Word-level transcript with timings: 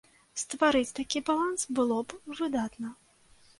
Стварыць 0.43 0.95
такі 1.01 1.21
баланс 1.29 1.67
было 1.81 2.01
б 2.09 2.19
выдатна. 2.43 2.97